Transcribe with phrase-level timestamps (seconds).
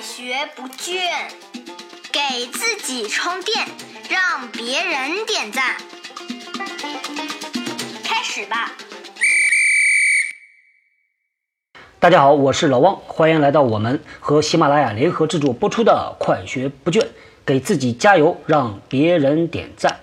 [0.00, 0.94] 学不倦，
[2.10, 3.66] 给自己充电，
[4.08, 5.76] 让别人点赞。
[8.02, 8.72] 开始吧！
[11.98, 17.00] 大家好，我是老汪，欢迎来到我们和喜马拉雅联合制作播出的《快学不倦》，
[17.44, 20.00] 给自己加油，让别人点赞。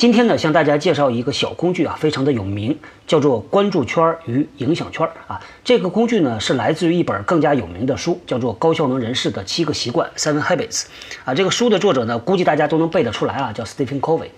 [0.00, 2.74] 今天呢，向大家介绍一个小工具啊，非常的有名，
[3.06, 5.38] 叫做关注圈与影响圈啊。
[5.62, 10.86] 这个工具呢，是来自于一本更加有名的书，叫做《高效能人士的七个习惯》（Seven Habits）
[11.26, 11.34] 啊。
[11.34, 14.28] 这个书的作者呢，估计大家都能背得出来啊，叫 Stephen Covey。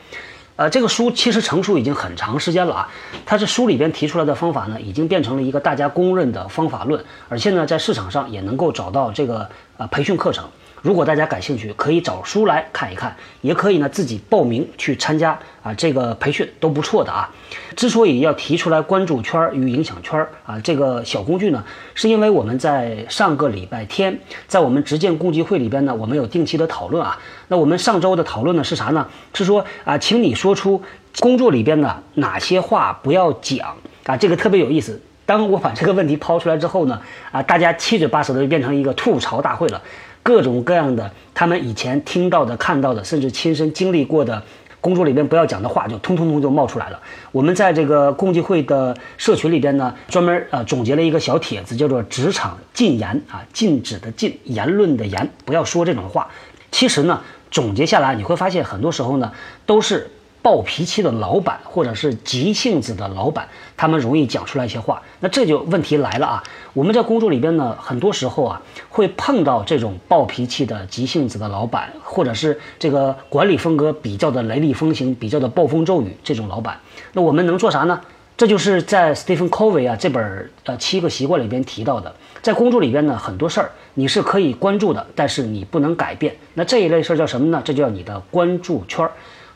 [0.56, 2.88] 呃，这个书其实成熟已经很长时间了啊。
[3.24, 10.44] 它这书里边提出来的方法呢，已经变成了一个大家公认的方法论，而且呢，在市场上也能够找到这个呃培训课程。
[10.82, 17.30] 如果大家感兴趣，可以找书来看一看，也可以呢自己报名去参加啊，这个培训都不错的啊。
[17.76, 21.64] 之所以要提出来关注圈与影响圈啊这个小工具呢，
[21.94, 24.18] 是因为我们在上个礼拜天，
[24.48, 27.16] 在我们直建共济会里边呢，我们有定期的讨论啊。
[27.46, 29.06] 那我们上周的讨论呢是啥呢？
[29.34, 30.82] 是说啊，请你说出
[31.20, 35.00] 工作里边的哪些话不要讲啊，这个特别有意思。
[35.24, 39.80] 当我把这个问题抛出来之后呢，啊，大家七嘴八舌的就变成一个吐槽大会了。
[40.22, 44.42] 各种各样的他们以前听到的、看到的，甚至亲身经历过的
[44.80, 47.00] 工作里边不要讲的话，就通通通就冒出来了。
[47.30, 56.28] 我们在这个共济会的社群里边呢，专门呃总结了一个小帖子，叫做“职场禁言”啊，禁止的禁，言论的言，不要说这种话。
[56.70, 59.32] 其实呢，总结下来你会发现，很多时候呢
[59.66, 60.10] 都是。
[60.42, 65.00] 暴脾气的老板，或者是急性子的老板，他们容易讲出来一些话。
[65.20, 66.42] 那这就问题来了啊！
[66.74, 76.80] 我们在工作里边呢，很多时候啊，会碰到这种暴脾气的急性子的老板，或者是这个管理风格比较的雷厉风行、比较的暴风骤雨这种老板。
[77.12, 78.00] 那我们能做啥呢？
[78.36, 86.34] 这就是在 Stephen Covey 啊这本呃七个习惯里边提到的，在工作里边呢，很多事儿你是可以关注的，但是你不能改变。
[86.54, 87.62] 那这一类事儿叫什么呢？
[87.64, 89.12] 这叫你的关注圈儿。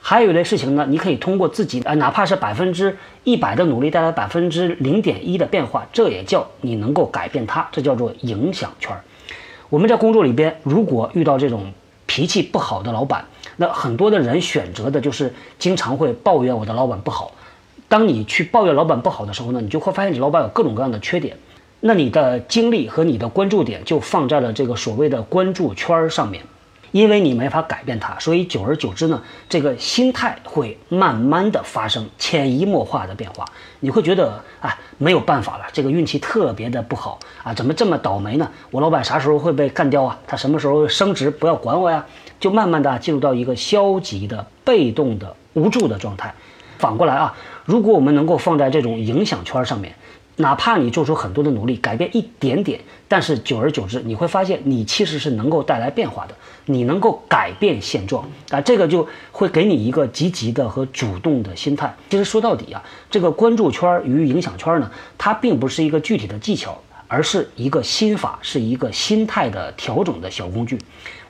[0.08, 8.96] 还有一类事情呢，你可以通过自己啊，哪怕是百分之一百的努力带来百分之零点一的变化，这也叫你能够改变它，这叫做影响圈。
[9.68, 11.72] 我们在工作里边，如果遇到这种
[12.06, 13.24] 脾气不好的老板，
[13.56, 17.32] 那很多的人选择的就是经常会抱怨我的老板不好。
[17.88, 21.36] 当你去抱怨老板不好的时候呢，你就会发现你老板有各种各样的缺点，
[21.80, 26.44] 那你的精力和你的关注点就放在了这个所谓的关注圈上面。
[26.92, 33.44] 因为你没法改变它，所以久而久之呢，这个心态会慢慢的发生潜移默化的变化。
[33.80, 38.50] 你会觉得啊，没有办法了，这个运气特别的不好啊，怎么这么倒霉呢？
[38.70, 40.18] 我老板啥时候会被干掉啊？
[40.26, 41.30] 他什么时候升职？
[41.30, 42.04] 不要管我呀！
[42.40, 46.34] 就慢慢的进入到一个消极的、被动的、无助的状态。
[46.78, 49.94] 反过来啊，如果我们能够放在这种影响圈上面。
[50.36, 56.34] 哪怕你做出很多的努力，改变一点点，但是久而久之，你会发现你其实是能够带来变化的，
[56.66, 61.94] 你能够改变现状啊，这个就会给你一个积极的和主动的心态。
[62.10, 66.78] 其实说到底啊，这个关注圈与影响圈呢，它并不是一个具体的技巧，
[67.08, 70.78] 而是一个心法，是一个心态的调整的小工具。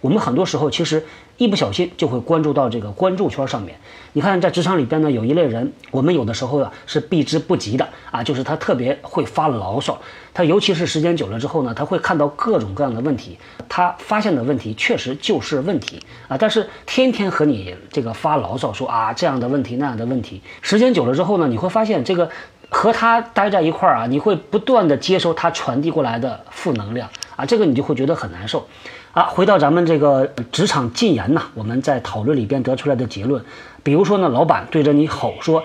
[0.01, 1.05] 我们很多时候其实。
[1.39, 3.79] 一不小心就会关注到这个关注圈上面。
[4.15, 10.01] 你看，在职场里边呢，有一类人，我们有的时候啊是避之不及的啊，就是他特别会发牢骚。
[10.33, 13.37] 他尤其是时间久了之后呢，他会看到各种各样的问题，
[13.69, 16.39] 他发现的问题确实就是问题啊。
[16.39, 22.31] 但是天天和你这个发牢骚说啊这样的问题那样的问题，时间久了之后呢，你会发现这个
[22.69, 28.67] 和他待在一块儿啊，你会不断的接收他传递过来的负能量啊，这个你就会觉得很难受。
[29.13, 33.43] 啊，回到咱们这个职场禁言呐，我们在讨论里边得出来的结论，
[33.83, 35.65] 比如说呢，老板对着你吼说，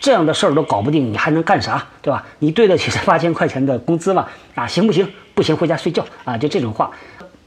[0.00, 2.26] 这样的事儿都搞不定，你还能干啥，对吧？
[2.40, 4.26] 你对得起这八千块钱的工资吗？
[4.56, 5.08] 啊，行不行？
[5.34, 6.36] 不行，回家睡觉啊！
[6.36, 6.90] 就这种话。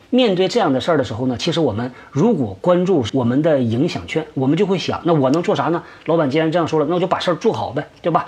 [0.10, 5.84] 面对这样的事儿的时候呢，其实我们如果关注我们的影响圈，我们就会想，那我能做啥呢？
[6.06, 8.26] 老板既然这样说了，那我就把事儿做好呗，对吧？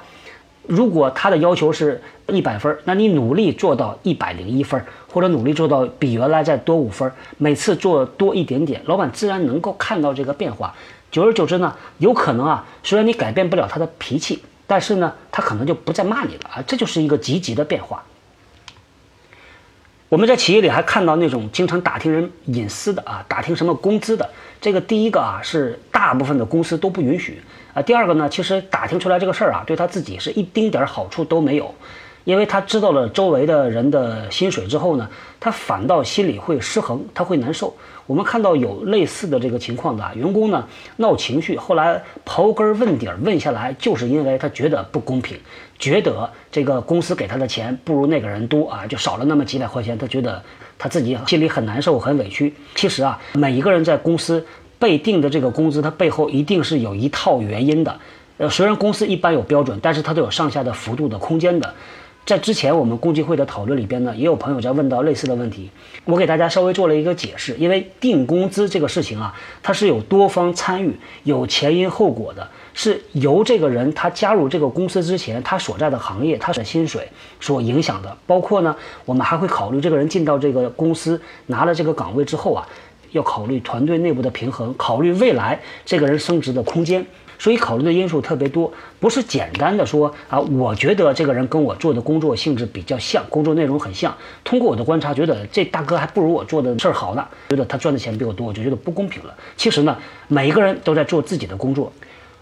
[0.67, 4.81] 如果他的要求是一百分，那你努力做到一百零一分，
[5.11, 10.73] 或者努力做到比原来再多五分，每次做多一点点，老板自然能够看到这个变化。
[11.11, 18.03] 久而久之呢，有可能啊，虽然你改变不了他的脾气，但是呢，他可能就不再骂你了啊，这就是一个积极的变化。
[20.13, 24.29] 我们在企业里还看到那种经常打听人隐私的啊，打听什么工资的，
[24.61, 27.41] 这个第一个啊是大部分的公司都不允许
[27.73, 27.81] 啊。
[27.81, 31.73] 第二个呢，其实打听出来这个事儿啊，对他自己是一丁点儿好处都没有，
[32.23, 35.09] 因为他知道了周围的人的薪水之后呢，
[35.39, 37.75] 他反倒心里会失衡，他会难受。
[38.05, 40.67] 我们看到有类似的这个情况的员工呢，
[40.97, 45.37] 闹情绪，后来刨根问底儿问下来，就是因为他觉得不公平。
[45.79, 50.41] 觉得这个公司给他的钱不如那个人多啊，就少了那么几百块钱，他觉得
[50.77, 52.53] 他自己心里很难受、很委屈。
[52.75, 54.45] 其实啊，每一个人在公司
[54.79, 57.97] 被定的这个工资，它背后一定是有一套原因的。
[58.37, 61.73] 呃，虽然公司一般有标准，但是它都有上下的幅度的空间的。
[62.25, 65.69] 在之前我们共济会的讨论里边呢，也有朋友在问到类似的问题，
[66.05, 67.53] 我给大家稍微做了一个解释。
[67.59, 77.05] 因为定工资这个事情啊，它是有多方参与、有前因后果的，是由这个人他加入这个公司之前，他所在的行业、他的薪水
[77.41, 78.17] 所影响的。
[78.25, 78.73] 包括呢，
[79.03, 82.65] 我们还会考虑这个人进到这个公司拿了这个岗位之后啊，
[83.11, 87.05] 要考虑团队内部的平衡，考虑未来这个人升职的空间。
[87.43, 94.15] 所以考虑的因素特别多，不是简单的说啊，我觉得这个人跟我做的工作性质比较像，工作内容很像。
[94.45, 99.33] 通过我的观察，觉得这大哥还不如我做的事儿好呢，觉得他赚的钱比我多，我就觉得不公平了。
[99.57, 99.97] 其实呢，
[100.29, 101.91] 每一个人都在做自己的工作。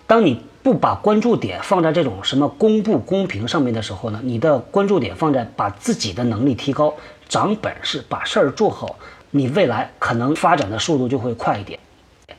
[0.06, 6.94] 当你不把关注点放在这种什么公不公平上面的时候呢，你的关注点放在把自己的能力提高、
[7.28, 8.96] 长本事、把事儿做好，
[9.32, 11.80] 你未来可能发展的速度就会快一点。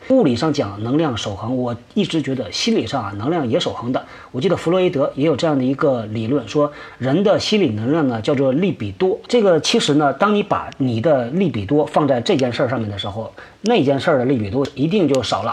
[0.08, 4.04] 物理上讲能量守恒，我一直觉得心理上啊能量也守恒的。
[4.30, 9.18] 我记得弗洛伊德也有这样的一个理论，说人的心理能量呢叫做利比多。
[9.28, 15.52] 这个其实呢，当你把你的利比多放在这件事儿上面的时候，那件事儿的利比多一定就少了。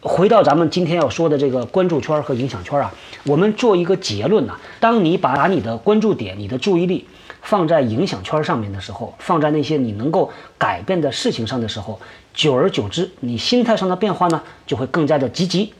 [0.00, 2.94] 回到咱们今天要说的这个关注圈和影响圈啊，
[3.24, 7.04] 我们做一个结论呐：当你把你的关注点、你的注意力
[7.42, 11.98] 放在影响圈上面的时候，放在那些你能够改变的事情上的时候。
[12.38, 15.74] 久而久之，你心态上的变化呢，就会更加的积极，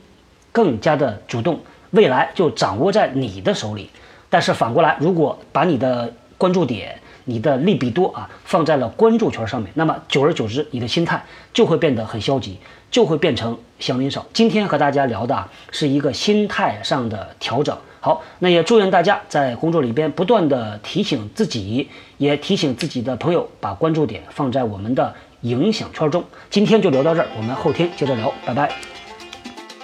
[0.51, 1.61] 更加的主动，
[1.91, 3.89] 未来就掌握在你的手里。
[4.29, 11.23] 但是反过来，如果把你的关注点、你的利比多啊放在了关注圈上面，那么久而久之，你的心态
[11.53, 12.57] 就会变得很消极，
[12.91, 14.25] 就会变成祥林嫂。
[14.33, 17.77] 今天和大家聊的是一个心态上的调整。
[18.01, 25.15] 好，那也祝愿大家在工作里边不断的提醒自己，也提醒自己的朋友，把关注点放在我们的。
[25.41, 28.69] 影响圈中，今天就聊到这儿，我们后天接着聊，拜拜。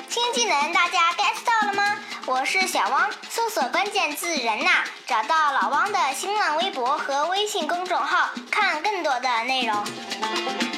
[0.10, 1.98] 新技能大家 get 到了吗？
[2.26, 10.75] 我是小汪，搜索关键字“人呐”，找到老汪的新浪微博和微信公众号，看更多的内容。